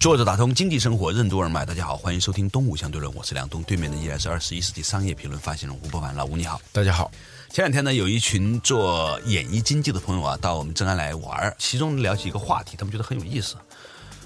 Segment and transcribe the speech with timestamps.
[0.00, 7.12] 坐着打通经济生活任督二脉，大家好，欢迎收听东吴相对论，我是梁东，对面的依然是二十一世纪商业评论发行人吴伯凡，老吴你好，大家好。
[7.50, 13.56] 前两天呢，有一群做演艺经济的朋友啊，到我们正安来玩儿，其中聊起一个话题，他们觉得很有意思，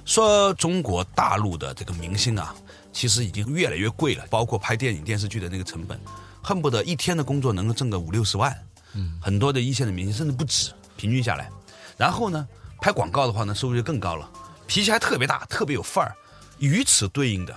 [0.04, 2.54] 说中国大陆的这个明星啊，
[2.92, 5.98] 其实已经越来越贵了，包括拍电影电视剧的那个成本，
[6.40, 8.56] 恨不得一天的工作能够挣个五六十万，
[8.92, 11.50] 嗯，很多的一线的明星甚至不止，平均下来，
[11.96, 12.46] 然后呢，
[12.80, 14.30] 拍广告的话呢，收入就更高了。
[14.66, 16.14] 脾气还特别大，特别有范儿。
[16.58, 17.54] 与此对应的，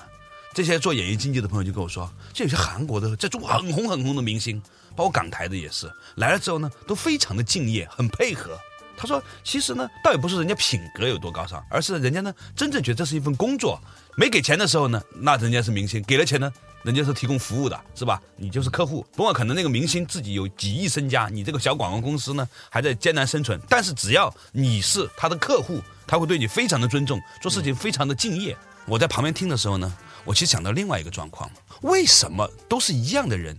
[0.54, 4.62] 这些做演艺经济的朋友就跟我说，这有些韩国的在中国很红很红的明星，
[4.96, 8.58] 包括港台的也是，来了之后呢，都非常的敬业，很配合。
[8.98, 13.80] 他说，其实呢，倒也不是人家品格有多高尚，而是人家呢，真正觉得这是一份工作。
[14.20, 16.52] 没给钱的时候呢，那人家是明星；给了钱呢，
[16.82, 18.20] 人家是提供服务的，是吧？
[18.36, 19.06] 你就是客户。
[19.16, 23.62] 不过可能那个明星自己有几亿身家，你这个小广告公司呢，还在艰难生存。
[23.70, 25.80] 但是只要你是他的客户。
[26.10, 28.58] 他会对你非常的尊重，做事情非常的敬业。
[28.86, 31.52] 我在旁边听的时候呢，我其实想到另外一个状况：
[31.82, 33.54] 为什么都是一样的人，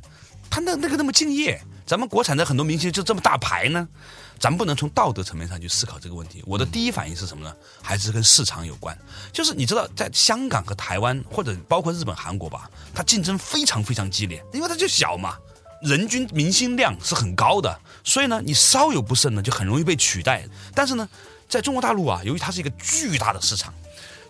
[0.48, 1.60] 他那那个那么敬业？
[1.88, 3.88] 咱们国产的很多明星就这么大牌呢？
[4.38, 6.44] 咱们不能从道德层面上去思考这个问题。
[6.46, 7.52] 我的第一反应是什么呢？
[7.80, 8.96] 还是跟市场有关。
[9.32, 15.38] 就是你知道，在香港和台湾，或者包括日本、韩国吧，它竞争非常非常激烈，因为它就小嘛，
[15.80, 20.46] 人均明星量是很高的，所以呢，你稍有不慎呢，就很容易被取代。
[20.74, 21.08] 但是呢。
[21.48, 23.72] 在中国大陆啊，由于它是一个巨大的市场，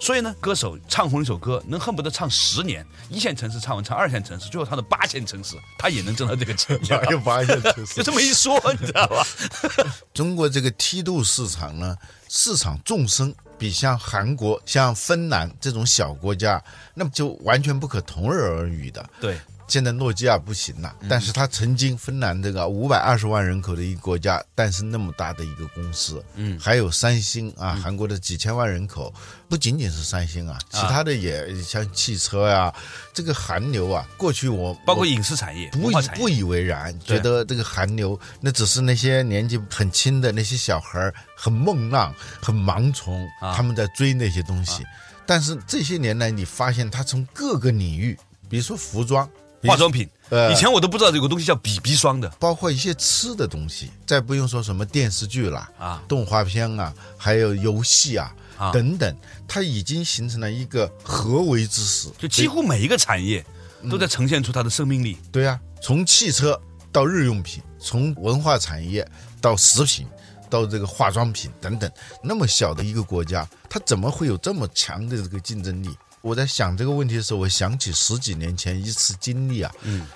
[0.01, 2.87] 所以呢，歌手唱红一首歌，能恨不得唱十年。
[3.11, 6.79] 一线城市唱完，唱二线城市，最后唱到八线城市，他也能挣到这个钱。
[7.11, 9.27] 有八线城市，就这么一说，你知道吧？
[10.15, 11.97] 中国这个梯度市场呢，
[12.29, 16.63] 市场纵深，比像韩国、像芬兰这种小国家，
[16.95, 19.05] 那么就完全不可同日而语的。
[19.21, 19.39] 对。
[19.69, 29.13] 现在诺基亚不行了，但是他曾经芬兰这个五百二十万人口的一个国家，诞生那么大的一个公司，嗯，还有三星啊，韩国的几千万人口，
[29.47, 32.75] 不仅仅是三星啊，其他的也像汽车呀，
[33.13, 44.83] 这个韩流啊，过去我包括影视产业不不以为然，觉得这个韩流那只是那些年纪很轻的那些小孩很梦浪、很盲从，他们在追那些东西，
[45.27, 48.19] 但是这些年来你发现他从各个领域，
[48.49, 49.29] 比如说服装。
[49.67, 50.09] 化妆品，
[50.53, 58.33] 以前我都不知道有个东西叫 BB 霜的，包括一些吃的东西，再不用说什么电视剧啦啊，动画片啊，还有游戏啊
[58.73, 59.17] 等等，
[59.49, 63.45] 它已经形成了一个合为之势，就几乎每一个产业
[63.91, 65.19] 都在呈现出它的生命力。
[65.33, 66.61] 对啊，从汽车
[66.93, 69.07] 到日用品，从文化产业
[69.41, 70.07] 到食品，
[70.49, 71.91] 到这个化妆品等等，
[72.23, 75.91] 那么小的一个国家，它怎么会有这么强的这个竞争力？
[76.21, 79.73] 我在想这个问题的时候，我想起十几年前一次经历啊。
[79.83, 80.07] 嗯，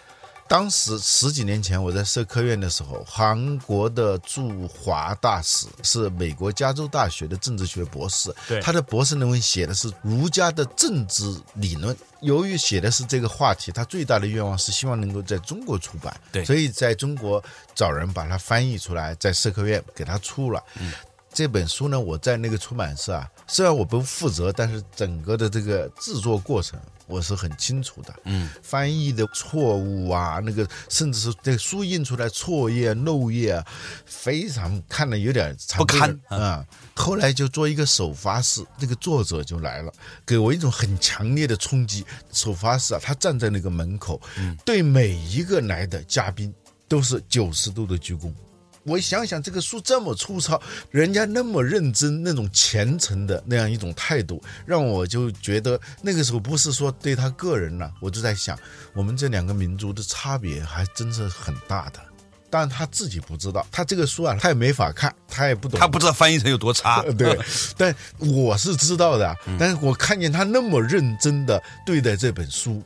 [0.49, 11.97] 当时十几年前我在社科院的时候，韩国的驻华大使是美国加州大学的政治学博士，对，他的博士论文写的是儒家的政治理论。
[12.21, 17.43] 由于写的是这个话题，他最大的愿望是希望能够在中国出版，对，所以在中国
[17.75, 20.63] 找人把它翻译出来，在社科院给他出了。
[20.79, 20.93] 嗯。
[21.33, 28.15] 这本书呢，我在那个出版社啊，虽然我不负责，但是整个的这个制作过程我是很清楚的。
[28.25, 33.65] 嗯，翻译的错误啊，那个甚至是这个书印出来错页漏页，
[34.05, 36.65] 非常看了有点不堪啊。
[36.95, 39.93] 后来就做一个首发式，这个作者就来了，
[40.27, 42.05] 给我一种很强烈的冲击。
[42.31, 44.21] 首发式啊，他站在那个门口，
[44.65, 46.53] 对每一个来的嘉宾
[46.87, 48.33] 都是九十度的鞠躬。
[48.85, 50.61] 我想想，这个书这么粗糙，
[50.91, 58.59] 人家那么认真，那种虔诚的那样一种态度，让我就觉得那个时候不是说对他个人了，我就在想，
[58.93, 62.01] 我们这两个民族的差别还真是很大的。
[62.51, 67.01] 但他自己不知道，他这个书啊，他也没法看，他也不懂，他不知道翻译成有多差。
[67.17, 67.39] 对，
[67.79, 72.83] 但我是知道的，但是我看见他那么认真的对待这本书。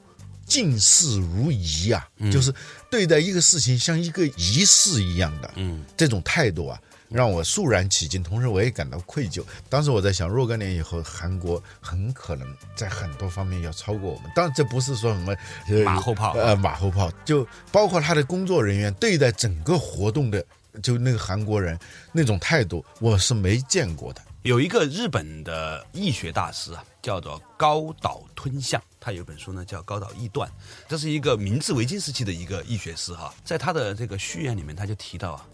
[0.46, 2.54] 敬事如仪啊，就是
[2.90, 9.44] 对待一个事情像一个仪式一样的，嗯，这种态度啊，让我肃然起敬，同时我也感到愧疚。
[9.68, 12.46] 当时我在想，若干年以后，韩国很可能
[12.76, 14.30] 在很多方面要超过我们。
[14.34, 15.36] 当然，这不是说什么
[15.84, 20.44] 马后炮，呃，马后炮，就包括他的工作人员对待整个活动的
[20.82, 21.78] 就那个韩国人
[22.12, 24.22] 那种态度，我是没见过的。
[24.46, 30.48] 有一个日本的易学大师啊，叫做高岛吞象，他有本书呢叫《高岛易断》，
[30.88, 35.44] 这是一个明治维新时期的一个易学师哈，在他的这个序言里面，他就提到啊，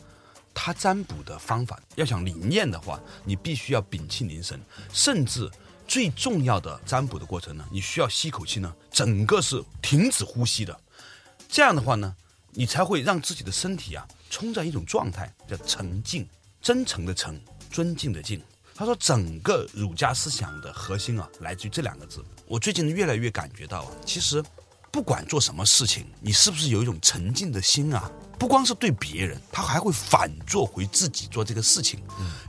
[0.53, 4.61] 他占卜的方法要想灵验的话，你必须要屏气凝神，
[4.93, 5.51] 甚至
[5.89, 10.79] 最重要的占卜的过程呢，你需要吸口气呢，整个是停止呼吸的，
[11.49, 12.15] 这样的话呢，
[12.51, 16.29] 你才会让自己的身体啊冲在一种状态，叫沉静，
[16.61, 17.41] 真诚的诚，
[17.71, 18.39] 尊敬的敬。
[18.75, 22.25] 他说，整个儒家思想的核心啊，来自于这两个字。
[22.47, 24.43] 我最近越来越感觉到啊，其实
[24.91, 28.11] 不管做什么事情，你是不是有一种沉静的心啊？
[28.39, 32.01] 不光是对别人，他还会反做回自己做这个事情。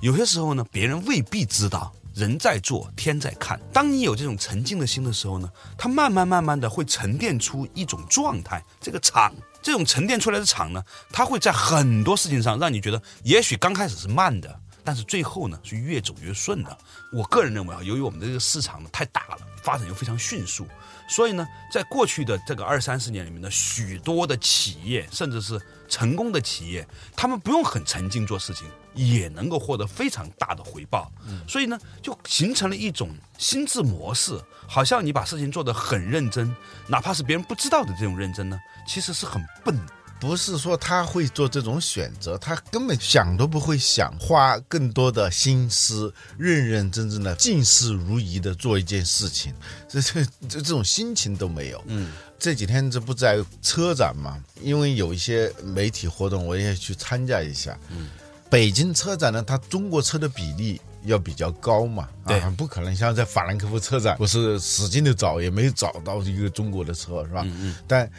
[0.02, 3.60] 有些时候呢，别人未必知道，人在做，天在看。
[3.72, 5.48] 当你有这种沉静的心的时候呢，
[5.78, 9.32] 它慢慢慢慢的会沉淀出一种状态，这个场。
[9.62, 14.60] 这种沉淀出来的场呢，它会在很多事情上让你觉得，也许刚开始是慢的。
[14.84, 16.78] 但是最后呢，是越走越顺的。
[17.12, 20.68] 我个人认为啊，由于我们的这个市场呢太大了，发展又非常迅速，
[21.08, 31.12] 所以呢，在过去的这个二三十年里面呢，许多的企业，甚至是成功的企业，他们不用很沉静做事情，也能够获得非常大的回报。
[31.48, 36.54] 所以呢，就形成了一种心智模式，好像你把事情做得很认真，
[36.88, 39.80] 哪怕是别人不知道的这种认真呢，其实是很笨。
[40.24, 49.54] 不是说他会做这种选择，他根本想都不会想，花更多的心思，认认真真的、尽事如仪的做一件事情，
[49.90, 51.84] 这这这这种心情都没有。
[51.88, 54.42] 嗯，这几天这不在车展嘛？
[54.62, 57.78] 因为有一些媒体活动，我也去参加一下。
[57.90, 58.08] 嗯，
[58.50, 62.08] 北京车展呢，它中国车的比例要比较高嘛？
[62.26, 67.42] 对啊，不可能像在法兰克福车展，我是使劲的找，也没找到一个中国的车，是吧？
[67.46, 68.10] 嗯嗯，但。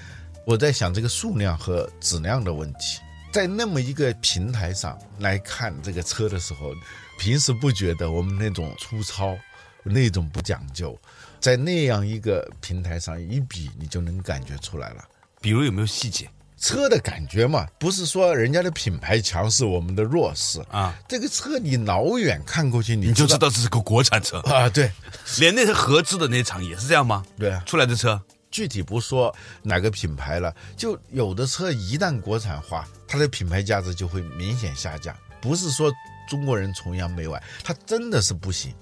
[0.46, 3.00] 我在想这个数量和质量的问题，
[3.32, 6.72] 在那么一个平台上来看这个车的时候，
[7.18, 9.36] 平时不觉得我们那种粗糙，
[9.82, 10.98] 那种不讲究，
[11.40, 15.02] 在那样一个平台上一比，你就能感觉出来了。
[15.40, 16.28] 比如有没有细节？
[16.56, 20.94] 车的感觉嘛，不是说人家的品牌强势我们的弱势啊。
[21.06, 24.66] 这个车你老远看过去，你你就知道这是个国产车啊。
[24.70, 24.90] 对，
[25.38, 27.22] 连那些合资的那厂也是这样吗？
[27.38, 28.18] 对啊，出来的车。
[28.54, 29.34] 具体不说
[29.64, 35.12] 哪个品牌了，就有的车一旦国产化，它的品牌价值就会明显下降。
[35.40, 35.92] 不是说
[36.28, 38.72] 中国人崇洋媚外，它真的是不行。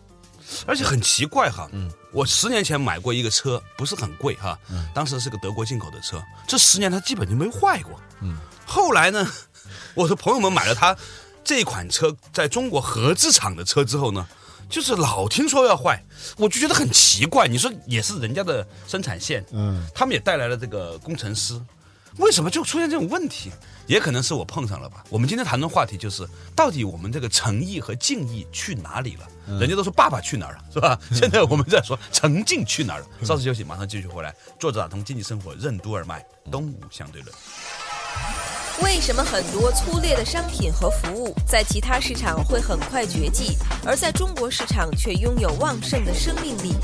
[0.66, 8.36] 而且很奇怪哈，嗯，我十年前买过一个车，不是很贵哈，嗯，当时是个德国进口的车，这十年它基本就没坏过，嗯。
[8.66, 9.26] 后来呢，
[9.94, 10.94] 我的朋友们买了它
[11.42, 14.28] 这款车在中国合资厂的车之后呢。
[14.72, 16.02] 就是老听说要坏，
[16.38, 17.46] 我就觉得很奇怪。
[17.46, 21.60] 你说也是人家的生产线，嗯，他们也带来了这个工程师，
[22.16, 23.52] 为什么就出现这种问题？
[23.86, 25.04] 也可能是我碰上了吧。
[25.10, 26.26] 我们今天谈论话题就是，
[26.56, 29.58] 到底我们这个诚意和敬意去哪里了？
[29.60, 30.98] 人家都说爸爸去哪儿了， 是吧？
[31.12, 33.06] 现在我们在说诚敬去哪儿了？
[33.22, 34.34] 稍事休息，马上继续回来。
[34.58, 37.34] 作者打通经济生活任督二脉，东吴相对论。
[38.80, 46.74] 为什么很多粗劣的商品和服务在其他市场会很快绝迹，而在中国市场却拥有旺盛的生命力？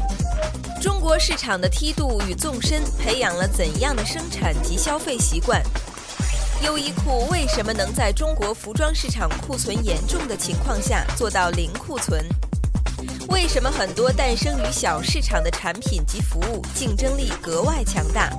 [0.81, 5.63] 中国市场的梯度与纵深培养了怎样的生产及消费习惯？
[6.63, 12.25] 优衣库为什么能在中国服装市场库存严重的情况下做到零库存？
[13.29, 18.31] 为什么很多诞生于小市场的产品及服务竞争力格外强大？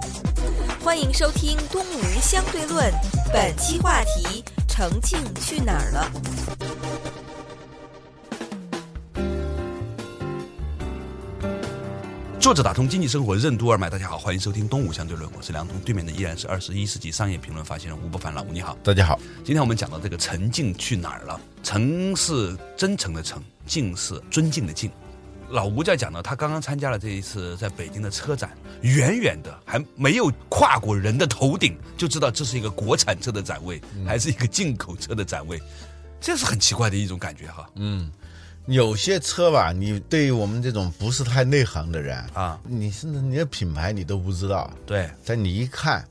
[0.84, 2.91] 欢迎收听《东吴相对论》，
[3.31, 6.12] 本期话题：诚静去哪儿了？
[12.39, 19.19] 作者打通经济生活任督二脉，大家好，欢迎收听《东吴相对论》，我是梁通，对面的依然是二十一世纪商业评论发行人吴伯凡老吴，你好，大家好。
[19.43, 21.39] 今天我们讲到这个诚静去哪儿了？
[21.62, 24.89] 诚是真诚的诚，静是尊敬的敬。
[25.50, 35.60] 老吴在讲呢，他刚刚参加了这一次在北京的车展，远远的还没有跨过人的头顶，就知道这是一个国产车的展位，还是一个进口车的展位，
[36.22, 37.68] 这是很奇怪的一种感觉哈。
[37.75, 38.12] 嗯，
[38.68, 46.08] 有些车吧，你对于我们这种不是太内行的人啊，你甚至你的品牌你都不知道，对，但你一看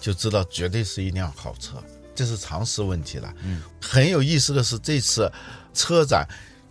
[0.00, 1.82] 就知道绝对是一辆好车，
[2.14, 3.34] 这是常识问题了。
[3.42, 5.28] 嗯，很有意思的是这次
[5.74, 6.24] 车展。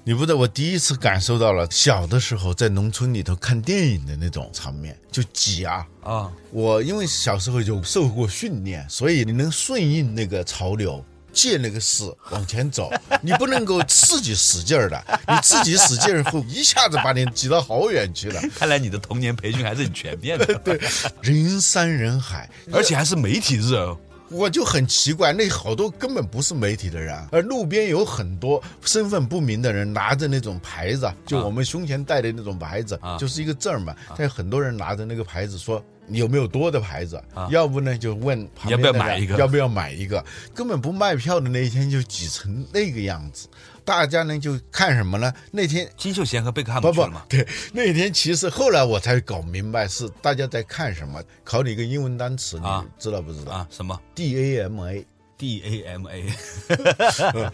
[0.08, 6.32] 你不知道，我第一次感受到了小的时候在农村里头看电影的那种场面，就挤啊啊！
[6.52, 12.94] 我因为小时候有受过训练，所以你能顺应那个潮流，借那个势往前走。
[13.20, 18.40] 你不能够自己使劲儿的，你自己使劲儿后，一下子把你挤到好远去了。
[18.56, 20.46] 看来你的童年培训还是很全面的。
[20.60, 20.80] 对，
[21.24, 23.98] 人山人海，而且还是媒体日哦。
[24.30, 33.96] 我就很奇怪，那好多根本不是媒体的人啊，而路边有很多身份不明的人拿着那种牌子，啊，就我们胸前戴的那种牌子，啊就是一个证嘛。
[34.18, 35.84] 但有很多人拿着那个牌子说。
[36.08, 37.22] 你有没有多的牌子？
[37.50, 40.24] 要不呢就问旁边要不要买一个要不要买一个？
[40.54, 43.48] 根本不卖票的那一天就挤成那个样子，
[43.84, 45.34] 大家呢就看什么呢？
[45.52, 47.12] 那天金秀贤和贝克汉姆不不？
[47.28, 51.22] 对，那天其实后来我才搞明白是大家在看什么。
[51.44, 55.06] 考你一个英文单词，你啊知道不知道、啊，什么 d A M A
[55.38, 56.26] D A M A？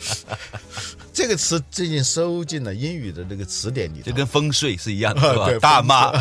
[1.13, 4.03] 这个词最近收进了英语的那个词典里头。
[4.03, 5.59] 就跟风水是一样的，是吧对？
[5.59, 6.11] 大妈。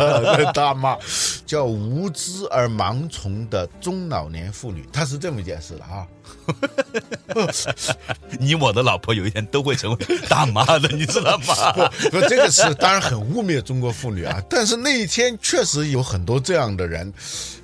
[0.52, 0.98] 大妈，
[1.46, 6.06] 叫无知而盲从的中老年妇女，她是这么解释的啊。
[8.38, 9.98] 你我的老婆有一天都会成为
[10.28, 11.54] 大妈的，你知道吗？
[12.10, 14.42] 不，这个词当然很污蔑中国妇女啊。
[14.50, 17.12] 但是那一天确实有很多这样的人，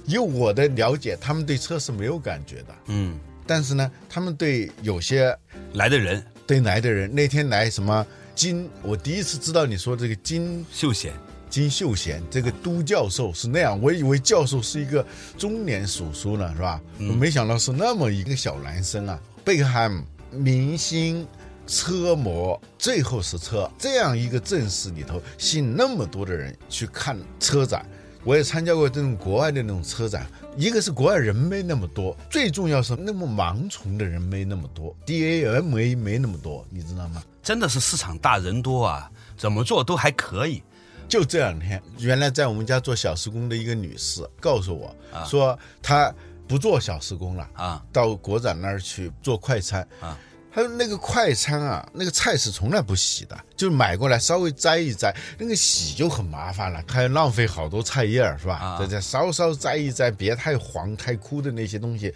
[0.04, 2.74] 以我的了解，他们对车是没有感觉的。
[2.86, 5.36] 嗯，但是呢，他们对有些
[5.74, 11.12] 来的人对来的人，那天来什么金，我第一次知道你说这个金秀贤
[11.48, 15.06] 金秀贤这个都教授是那样，我以为教授是一个
[15.38, 16.80] 中年叔叔呢，是吧？
[16.98, 19.20] 我没想到是那么一个小男生啊。
[19.44, 21.26] 贝克汉姆明星。
[21.68, 27.84] 车模最后是车，这样一个阵势里头，吸引那么多的人去看车展。
[28.26, 37.23] 我也参加过这种国外的那种车展，一个是国外人没那么多，最重要是那么盲从的人没那么多，D A M A 没那么多，你知道吗？
[37.40, 40.61] 真的是市场大人多啊，怎么做都还可以。
[41.09, 44.92] 就这两天，原来在我们家做小时工的一个女士告诉我、
[45.25, 46.12] 说，她
[46.49, 50.18] 不做小时工了啊，到国展那儿去做快餐啊。
[50.56, 58.54] 她说那个快餐啊，那个菜是从来不洗的，就是买过来稍微摘一摘，那个洗就很麻烦了，还要浪费好多菜叶儿是吧？
[58.54, 62.10] 啊再再稍稍摘一摘，别太黄太枯的那些东西，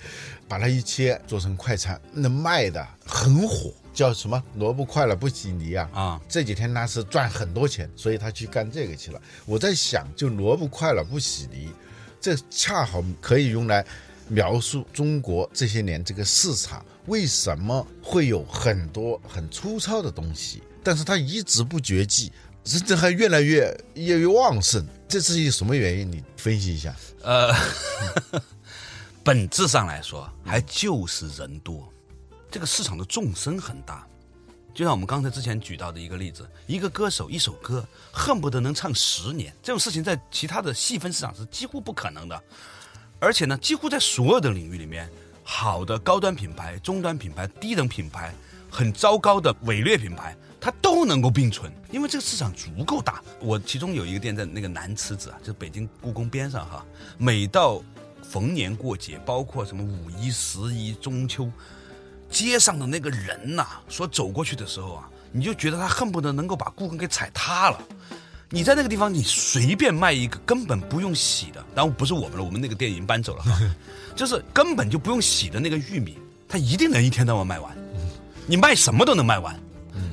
[0.48, 9.20] 把它一切做成快餐，那卖的很火，叫什么萝卜快了不洗泥啊啊这几天他是赚很多钱，所以他去干这个去了。
[9.44, 11.70] 我在想，就萝卜快了不洗泥，
[12.18, 13.84] 这恰好可以用来
[14.30, 22.32] 描述中国这些年这个市场为什么会有很多很粗糙的东西，但是它一直不绝迹，
[22.64, 24.86] 甚至还越来越越来越旺盛。
[25.08, 26.10] 这是一什么原因？
[26.10, 26.94] 你分析一下。
[27.22, 27.52] 呃，
[29.24, 31.92] 本质上来说，还就是人多，
[32.50, 34.06] 这个市场的纵深很大。
[34.72, 42.40] 就像我们刚才之前举到的一个例子，一个歌手一首歌恨不得能唱十年，这种事情在其他的细分市场是几乎不可能的。
[43.20, 45.08] 而且呢，几乎在所有的领域里面，
[45.44, 48.34] 好的高端品牌、中端品牌、低等品牌，
[48.70, 53.22] 很糟糕的伪劣品牌，它都能够并存，因为这个市场足够大。
[53.38, 56.82] 我其中有一个店在那个南池子啊，就北京故宫边上哈，
[57.18, 57.82] 每到
[58.22, 61.50] 逢年过节，包括什么五一、十一、中秋，
[62.30, 67.82] 街上的那个人呐、说走过去的时候啊，你就觉得他恨不得能够把故宫给踩塌了。
[68.52, 73.56] 你在那个地方，你随便卖一个根本不用洗的，当然不是我们了，我们那个店已经搬走了哈，
[74.16, 77.72] 就是根本就不用洗的那个玉米，它一定能一天到晚卖完，
[78.46, 79.58] 你卖什么都能卖完。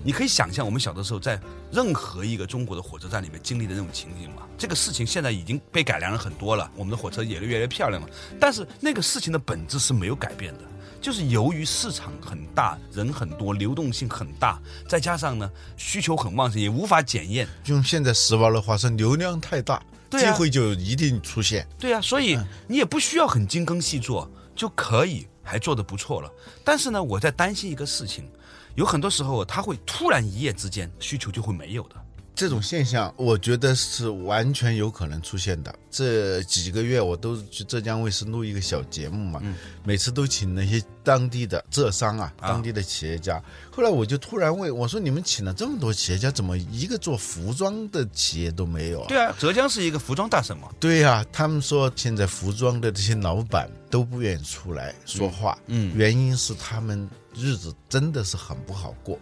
[0.03, 1.39] 你可以想象我们小的时候在
[1.71, 4.43] 任何一个中国的火车站里面经历的那种情景吗？
[4.57, 8.07] 这个事情现在已经被改良了很多了，我们的火车也越来越漂亮了，
[8.39, 10.59] 但是那个事情的本质是没有改变的。
[11.01, 21.67] 就是由于市场很大，人很多，流动性很大，再加上呢需求很旺盛，也无法检验，用现在时髦的话说，流量太大，对啊机会就一定出现。
[21.79, 22.37] 对啊，所以
[22.67, 26.31] 你也不需要很精耕细作就可以还做得不错了。
[26.63, 28.29] 但是呢，我在担心一个事情，
[28.75, 31.95] 有很多时候它会突然一夜之间需求就会没有的。
[32.37, 35.73] 这种现象，我觉得是完全有可能出现的。
[35.89, 39.41] 这几个月我都去浙江卫视录一个小节目嘛，
[39.83, 43.41] 每次都请那些当地的浙商啊，啊当地的企业家。
[43.71, 50.69] 后来我就突然问我说：“你们请了这么多企业家，怎么一个做服装的企业都没有啊？”对啊，浙江是一个服装大省嘛。
[50.79, 59.17] 对呀、他们说现在服装的这些老板都不愿意出来说话，嗯嗯原因是他们日子真的是很不好过，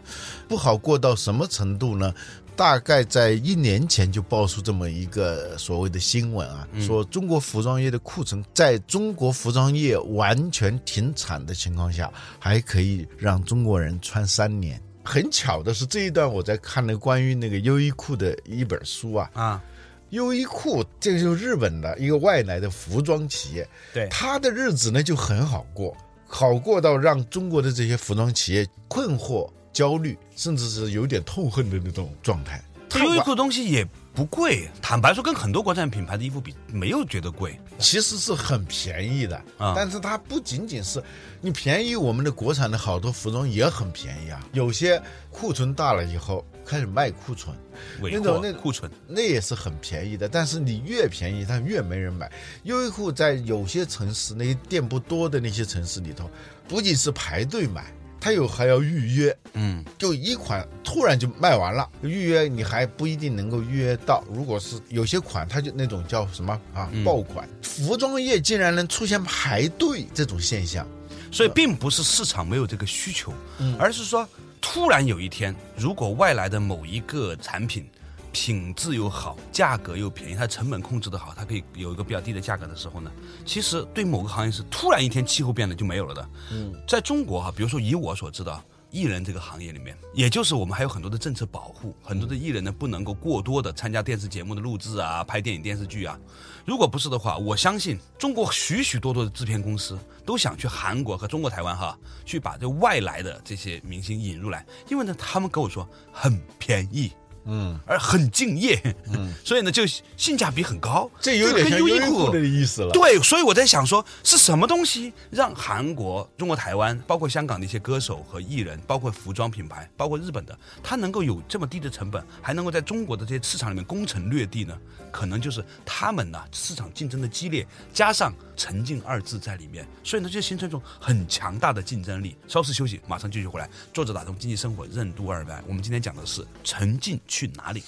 [0.50, 2.13] 不好过到什么程度呢？
[2.55, 14.81] 大概在一年前就爆出这么一个所谓的新闻啊，说中国服装业的库存在中国服装业完全停产的情况下，还可以让中国人穿三年。
[15.03, 19.63] 很巧的是，这一段我在看那关于那个优衣库的一本书啊，啊，
[20.09, 25.95] 优衣库这个就是日本的一个外来的服装企业，对他的日子呢就很好过，
[26.27, 32.63] 好过到让中国的这些服装企业困惑、焦虑，甚至是有点痛恨的那种状态。
[32.88, 37.60] 这优衣库东西也不贵，坦白说，跟很多国产品牌的衣服比，没有觉得贵。
[37.77, 41.03] 其实是很便宜的，啊但是它不仅仅是
[41.41, 44.48] 你便宜，我们的国产的好多服装也很便宜啊。
[44.53, 47.53] 有些库存大了以后开始卖库存，
[48.01, 50.29] 那种那库存，那也是很便宜的。
[50.29, 52.32] 但是你越便宜，它越没人买。
[52.63, 56.29] 优衣库在有些城市，那些店不多的那些城市里头，
[56.65, 57.91] 不仅是排队买，
[58.25, 59.38] 它有还要预约。
[59.53, 64.24] 嗯，就一款突然就卖完了，预约你还不一定能够预约到。
[64.34, 70.88] 如果是有些款，它就那种叫什么啊嗯爆款，服装业竟然能出现排队这种现象，
[71.32, 74.27] 所以并不是市场没有这个需求，嗯而是说
[74.60, 77.88] 突然有一天，如果外来的某一个产品
[78.36, 83.10] 品质又好，价格又便宜，它成本控制的好，它可以有一个比较低的价格的时候呢，
[83.46, 86.30] 其实对某个行业是突然一天气候变了就没有了的。
[86.51, 88.62] 嗯，在中国哈，比如说以我所知道。
[88.92, 96.18] 艺人这个行业里面，也就是我们还有很多的政策保护，很多的艺人呢不能够过多的参加电视节目的录制啊、拍电影电视剧啊。
[96.63, 107.12] 如果不是的话，我相信中国许许多多的制片公司都想去韩国和中国台湾哈，去把这外来的这些明星引入来，因为呢，他们跟我说很便宜，
[107.45, 108.79] 嗯，而很敬业，
[109.13, 109.83] 嗯， 所以呢，就
[110.17, 111.09] 性价比很高。
[111.19, 112.91] 这有点像优衣库库的意思了。
[112.91, 124.77] 对，所以我在想说，是什么东西让韩国、中国台湾，包括香港的一些歌手和艺人，包括服装品牌，包括日本的，他能够有这么低的成本，还能够在中国的这些市场里面攻城略地呢？
[125.11, 132.35] 可能就是他们呢市场竞争的激烈，加上沉浸二字在里面，所以呢就形成一种很强大的竞争力。
[132.47, 133.69] 稍事休息，马上继续回来。
[133.93, 137.84] 作者打通经济生活任督二脉，我们今天讲的是沉浸去哪里？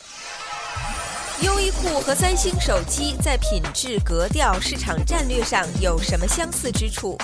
[1.39, 7.17] 优衣库和三星手机在品质、格调、市场战略上有什么相似之处？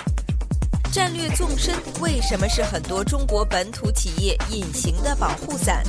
[0.90, 5.84] 战略纵深为什么是很多中国本土企业隐形的保护伞？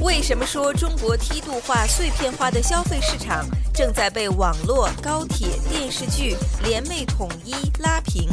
[0.00, 8.28] 为什么说中国梯度化、碎片化的消费市场正在被网络、高铁、电视剧联袂统一拉平？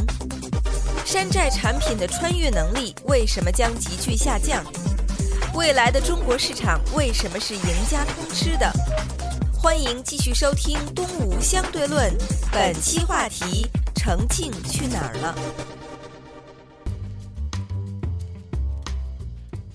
[1.03, 4.63] 山寨产品的穿越能力为什么将急剧下降？
[5.55, 8.69] 未来的中国市场为什么是赢家通吃的？
[9.53, 12.11] 欢迎继续收听《东吴相对论》，
[12.51, 15.35] 本期话题：程静去哪儿了？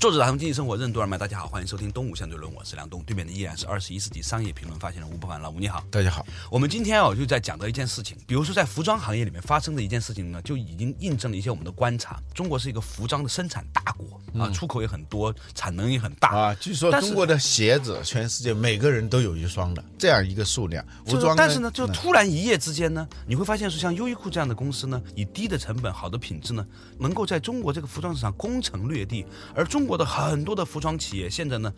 [0.01, 5.85] 作者打通经济生活任督二脉，大家好，欢迎收听《东吴相对论》，我是梁东，对面的依然是二十一世纪商业评论发现人吴伯凡，老吴你好。
[5.91, 12.19] 大家好，我们今天哦就在讲到一件事情，比如说在服装行业里面发生的一件事情呢，就已经印证了一些我们的观察。
[12.35, 20.83] 中国是一个服装的生产大国啊，出口 也很多，产能也很大啊，据说中国的鞋子，全世界每个人都有一双的，这样一个数量。
[21.05, 26.67] 服装，但是呢，就嗯突然一夜之间呢，你会发现说，像优衣库这样的公司呢，以低的成本、好的品质呢，
[26.99, 29.27] 能够在中国这个服装市场攻城略地。
[29.55, 31.73] 而中国的很多的服装企业现在呢，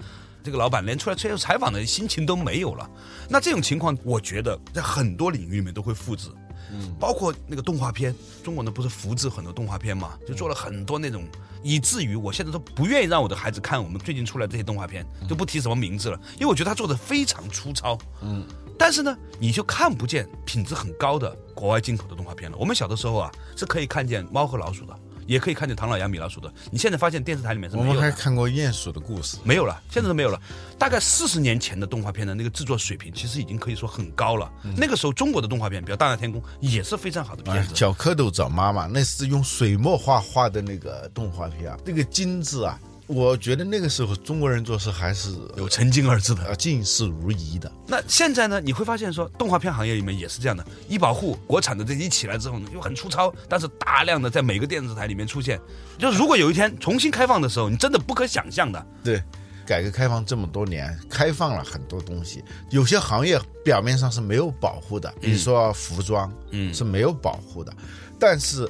[0.44, 2.88] 这个老板连出来接受采访的心情都没有了。
[3.26, 6.28] 那这种情况，我觉得在很多领域里面都会复制。
[6.74, 11.26] 嗯，包括那个动画片，中国呢不是复制很多动画片嘛，就做了很多那种，
[11.62, 17.98] 以至于我现在都不愿意让我的孩子看我们最近出来这些动画片，就不提什么名字了，因为我觉得他做的非常粗糙。
[18.20, 18.46] 嗯，
[18.78, 22.56] 但是呢，你就看不见品质很高的国外进口的动画片了。
[22.58, 24.98] 我们小的时候啊，是可以看见猫和老鼠的，
[25.32, 26.52] 也可以看见唐老鸭、米老鼠的。
[26.70, 28.12] 你现在发现电视台里面是我们还。
[28.12, 29.38] 看过鼹鼠的故事。
[29.42, 30.40] 没有了，现在都没有了。
[30.78, 34.52] 大概四十年前的动画片的那个制作水平，其实已经可以说很高了。
[34.76, 37.74] 那个时候中国的动画片，比如《大闹天宫》，也是非常好的片啊，子。
[37.74, 46.44] 小蝌蚪找妈妈，那是用水墨画画的那个动画片啊，那个精致啊，我觉得那个时候中国人做事还是有曾经二字的。
[46.44, 47.70] 呃尽事如仪的。
[47.86, 55.60] 那现在呢，你会发现说，动画片行业里面也是这样的，医保护国产的这一起来之后呢，又很粗糙，但是大量的在每个电视台里面出现。
[55.98, 58.86] 就如果有一天重新开放的时候，你真的不可想象的。
[59.02, 59.22] 对，
[59.66, 67.74] 改革开放这么多年，开放了很多东西，有些行业表面上是没有保护的，比如说服装，嗯是没有保护的，
[68.18, 68.68] 但是。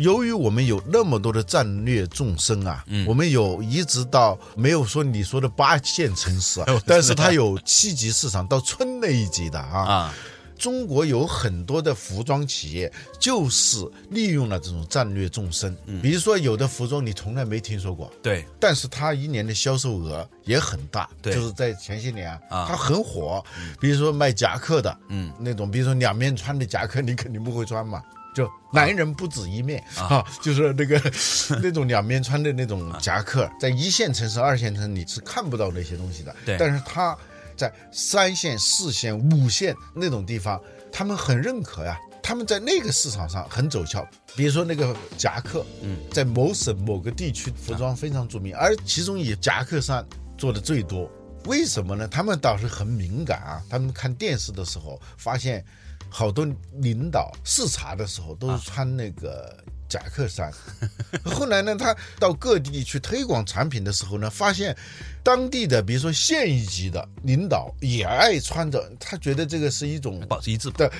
[0.00, 3.06] 由于我们有那么多的战略纵深啊，嗯。
[3.06, 10.14] 我们有一直到没有说你说的八线城市啊，但是它有七级市场到村那一级的啊，啊，
[10.58, 13.76] 中国有很多的服装企业就是
[14.10, 21.34] 利用了这种战略纵深，比如说有的服装你从来没听说过，对，但是它一年的销售额也很大，对。
[21.34, 22.64] 就是在前些年啊。
[22.66, 23.44] 它很火。
[23.78, 28.02] 比如说卖夹克的，嗯，那种，比如说两面穿的夹克，你肯定不会穿嘛。
[28.34, 31.00] 就男人不止一面啊， 就是那个
[31.62, 36.34] 那种两面穿的那种夹克，在一线城市、二线城市你是看不到那些东西的。
[36.44, 37.16] 对但是他
[37.56, 40.60] 在三线、四线、五线那种地方，
[40.92, 41.98] 他们很认可呀。
[42.22, 50.06] 他们在那个市场上很走俏，比如说那个夹克，嗯，在某省某个地区服装非常著名，而其中以夹克衫
[50.38, 51.10] 做的最多。
[51.46, 52.06] 为什么呢？
[52.06, 53.62] 他们倒是很敏感啊。
[53.68, 55.64] 他们看电视的时候，发现
[56.10, 59.56] 好多领导视察的时候都是穿那个
[59.88, 60.52] 夹克衫。
[61.24, 64.76] 后来呢，他到各地去推广产品的时候呢，发现
[65.22, 70.70] 当地的比如说县一级的领导也爱穿着，他觉得这个是一种保持一致。
[70.72, 70.90] 对，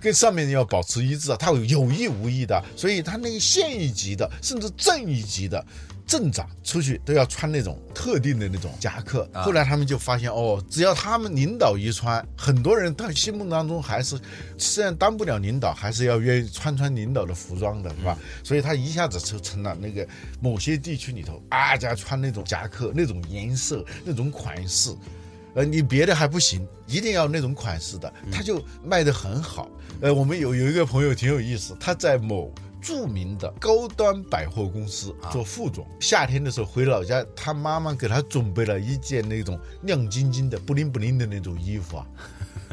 [0.00, 5.64] 跟上面要保持一致啊，他有有意无意的，所以他那个县一级的，甚至镇一级的。
[6.06, 14.16] 镇长出去都要穿那种特定的那种夹克，后来他们就发现哦，只要他们领导一穿，很多人他心目当中还是
[14.56, 18.16] 虽然当不了领导，还是要愿意穿穿领导的服装的，是吧？
[18.44, 20.06] 所以他一下子就成了那个
[20.40, 24.94] 某些地区里头啊家穿那种夹克，那种颜色、那种款式，
[25.56, 29.68] 呃，你别的还不行，一定要那种款式的，他就卖得很好。
[30.00, 32.52] 呃，我们有有一个朋友挺有意思，他在某。
[32.78, 42.06] 著名的高端百货公司做副总，夏天的时候回老家，他妈妈给他准备了一件那种亮晶晶的、不灵不灵的那种衣服啊。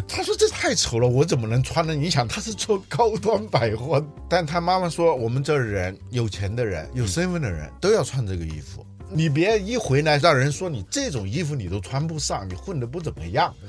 [0.07, 1.95] 他说这太丑了，我怎么能穿呢？
[1.95, 13.53] 你想他是做高端百货，但他妈妈说我们这儿人有钱的人、有身份的人都要穿这个衣服，你别一回来让人说你这种衣服你都穿不上，你混的不怎么样，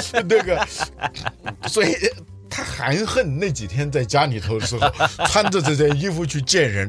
[0.00, 0.22] 是吧？
[0.28, 0.66] 那个，
[1.68, 1.96] 所以。
[2.56, 4.88] 他含恨那几天在家里头的时候，
[5.26, 6.88] 穿着这件衣服去见人。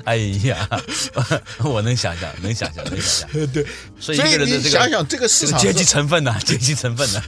[0.06, 0.68] 哎呀，
[1.64, 3.46] 我能想象，能想象，能想象。
[3.52, 3.66] 对，
[3.98, 6.34] 所以你想想这个市场阶级成分呢？
[6.44, 7.22] 阶级成分呢？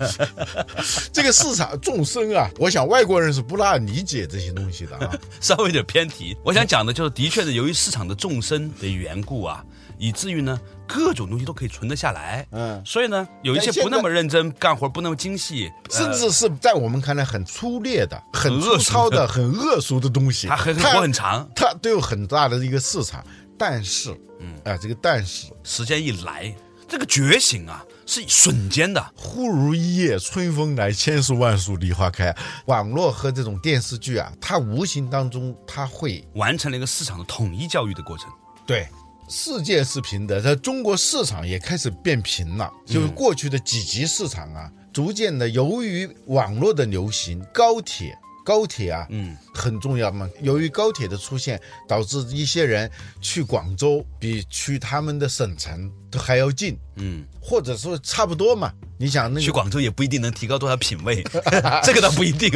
[1.12, 5.10] 这个市场众生啊，我想外国人是不大理解这些东西的啊。
[5.40, 9.64] 稍微有点偏题，我想讲的就是，的确是由于市场的众生的缘故啊，
[9.98, 10.60] 以至于呢。
[10.92, 23.24] 各种东西都可以存得下来，嗯，所以呢，有一些不那么认真干活、不那么精细，甚至是在我们看来很粗劣的、很粗糙的、很恶俗的东西，它很活很长，它都有很大的一个市场。
[23.58, 26.54] 但是，嗯，啊，这个但是，时间一来，
[26.88, 32.34] 这个觉醒啊，是瞬间的，忽如一夜春风来，千树万树梨花开。
[32.66, 38.26] 网络和这种电视剧啊，它无形当中它会完成了一个市场的统一教育的过程。
[38.66, 38.88] 对。
[39.28, 42.70] 世界是平的，在中国市场也开始变平了。
[42.84, 50.28] 就是过去的几级市场啊，逐渐的由于网络的流行，高铁高铁啊，嗯，很重要嘛。
[50.40, 58.72] 由于高铁的出现，导致一些人去广州比去他们的省城都还要近，嗯，或者说差不多嘛。
[58.98, 61.24] 你想，那去广州也不一定能提高多少品味，
[61.82, 62.48] 这个倒不一定。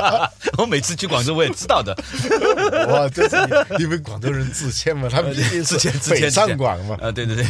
[0.56, 1.94] 我每次去广州，我也知道的。
[2.88, 3.36] 哇，这是
[3.78, 6.96] 因为广州人自谦嘛，他们自谦自谦上广嘛。
[7.02, 7.46] 啊，对对对，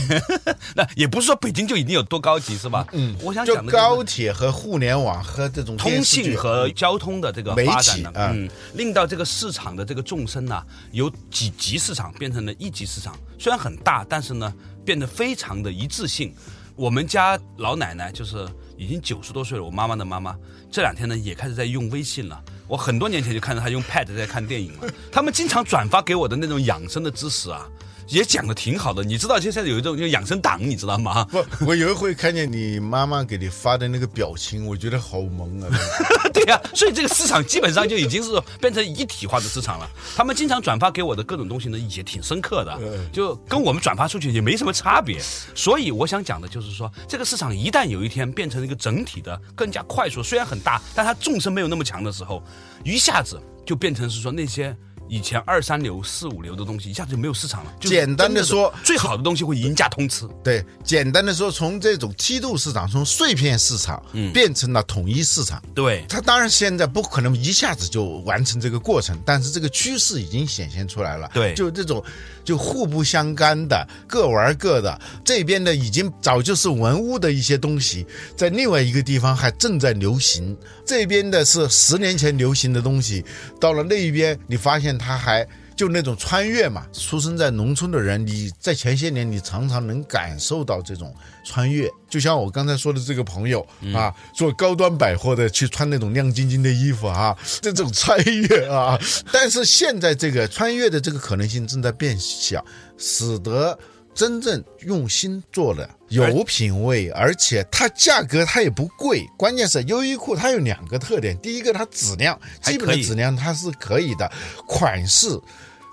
[0.74, 2.84] 那也不是说北京就一定有多高级，是吧？
[2.90, 14.52] 嗯，我想讲的高铁和互联网和这种通信和交通的这个发展呢，嗯，令到这个市场的这个纵深呢，由几级市场变成了一级市场，虽然很大，但是呢，
[14.84, 16.34] 变得非常的一致性。
[16.76, 20.36] 我们家老奶奶就是已经九十多岁了，我妈妈的妈妈
[20.70, 22.42] 这两天呢也开始在用微信了。
[22.66, 24.90] 我很多年前就看到她用 Pad 在看电影了。
[25.12, 27.68] 他们经常转发给我的那种养生的知识啊。
[28.10, 31.24] 也讲的挺好的，你知道现在有一种就养生党，你知道吗？
[31.24, 35.68] 不，我有一回看见你妈妈给你发的那个表情，我觉得好萌啊！
[36.34, 39.88] 对呀，所以这个市场基本上就已经是变成一体化的市场了。
[40.16, 42.78] 他们经常转发给我的各种东西呢，也挺深刻的，
[43.12, 45.20] 就跟我们转发出去也没什么差别。
[45.54, 52.42] 所以我想讲的就是说，这个市场一旦有一天变成一个整体的、更加快速，虽然很大，但它纵深没有那么强的时候，
[52.84, 54.76] 一下子就变成是说那些。
[55.10, 57.74] 以前二三流、四五流的东西一下子就没有市场了。
[57.80, 60.24] 简单的说，最好的东西会赢家通吃。
[60.44, 65.60] 对，简单的说，从这种梯度市场，从碎片市场，嗯，变成了统一市场。
[65.74, 71.28] 对，它当然现在不可能一下子就完成这个过程，但是这个趋势已经显现出来了。
[71.34, 72.00] 对，就这种
[72.44, 74.96] 就互不相干的，各玩各的。
[75.24, 80.56] 这边的已经早就是文物的一些东西，在另外一个地方还正在流行。
[80.86, 83.24] 这边的是十年前流行的东西，
[83.60, 84.99] 到了那一边，你发现。
[85.00, 98.98] 他还就那种穿越嘛，出生在农村的人，你在前些年你常常能感受到这种穿越，就像我刚才说的这个朋友啊，做高端百货的去穿那种亮晶晶的衣服啊，这种穿越啊，
[99.32, 102.62] 但是现在这个穿越的这个可能性正在变小，
[102.98, 103.78] 使得。
[104.20, 109.26] 真正用心做的，有品位，而且它价格它也不贵。
[109.38, 114.30] 关键是优衣库它有两个特点：第一个，它质量基本的质量它是可以的，
[114.66, 115.40] 款式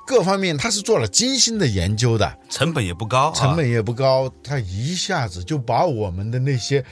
[0.06, 4.30] 各方面它是做了精心的研究的，成本也不高，成本也不高。
[4.44, 6.84] 它一下子就把我们的那些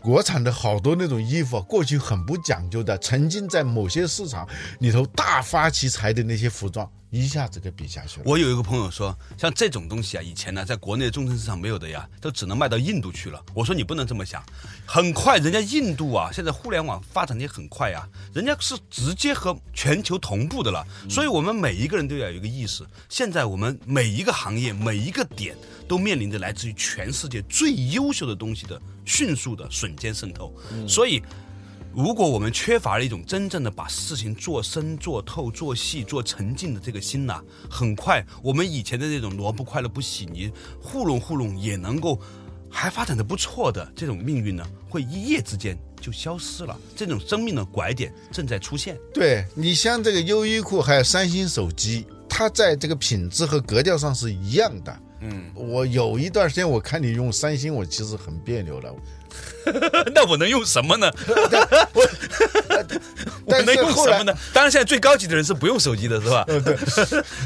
[0.00, 4.44] 国产的好多那种衣服，过去很不讲究的，曾经在某些市场
[4.80, 6.90] 里头大发其财的那些服装。
[7.10, 8.22] 一下子给比下去了。
[8.24, 13.44] 我有一个朋友说，像这种东西啊，以前呢在国内的中层市场没有的呀，都只能卖到印度去了。
[13.52, 14.42] 我说你不能这么想，
[14.86, 20.86] 很快人家印度啊，现在互联网发展的也很快呀，人家是直接和全球同步的了。
[21.08, 25.56] 所以我们每一个人都要有一个意识，现在我们每一个行业每一个点
[25.88, 30.54] 都面临着来自于全世界最优秀的东西的迅速的瞬间渗透，
[30.86, 31.20] 所以。
[31.92, 42.20] 如果我们缺乏了一种真正的把事情做深、做透、做细、做沉浸的这个心呐、很快我们以前的那种萝卜快乐不洗泥，糊弄糊弄也能够
[42.70, 46.78] 还发展的不错的这种命运呢，会一夜之间就消失了。
[46.94, 48.96] 这种生命的拐点正在出现。
[49.12, 54.96] 对你像这个优衣库还有三星手机，它在这个品质和格调上是一样的。
[55.20, 58.92] 嗯，我有一段时间我看你用三星，我其实很别扭的。
[60.14, 61.10] 那我能用什么呢？
[61.94, 62.08] 我
[63.46, 64.34] 但能是用什么呢？
[64.52, 66.44] 当然，现在最高级的人是不用手机的，是吧？
[66.46, 66.76] 对。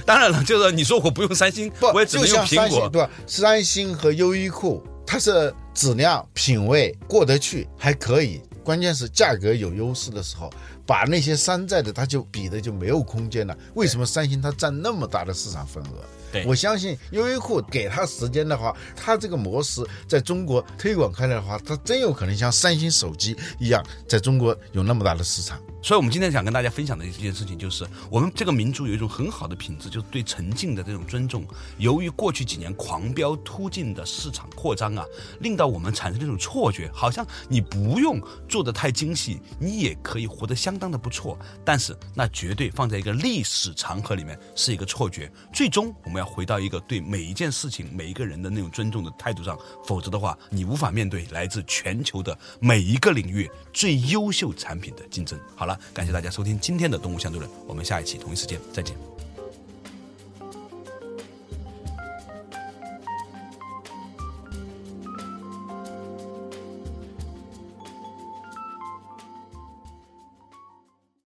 [0.06, 2.88] 当然了，就是你说我不用三星，不，我也只能用苹果。
[2.88, 3.10] 对吧？
[3.26, 8.40] 三星和优衣库，它是质量、品味过得去，还可以。
[8.62, 10.50] 关键是价格有优势的时候，
[10.86, 13.54] 把那些山寨的，它就比的就没有空间了。
[13.74, 16.02] 为什么三星它占那么大的市场份额？
[16.46, 25.60] 我相信优衣库给他时间的话，他这个模式在中国推广开来的话，他真有可能像三星手机一样，在中国有那么大的市场。
[25.84, 31.44] 所以，我们今天想跟大家分享的一件事情，就是我们这个民族有一种很好的品质，就是对沉浸的这种尊重。
[31.76, 35.04] 由于过去几年狂飙突进的市场扩张啊，
[35.40, 38.18] 令到我们产生这种错觉，好像你不用
[38.48, 41.38] 做的太精细，你也可以活得相当的不错。
[41.62, 45.30] 但是，那绝对放在一个历史长河里面是一个错觉。
[45.52, 55.38] 最终，我们要回到一个对每一件事情、每一个人的那种尊重的态度上，否则的话，你无法面对来自全球的每一个领域最优秀产品的竞争。
[55.54, 59.13] 好了感谢大家收听今天的《动物相对论》，我们下一期同一时间再见。